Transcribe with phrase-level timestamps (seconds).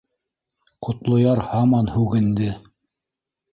[0.87, 2.51] —Ҡотлояр һаман һүгенде.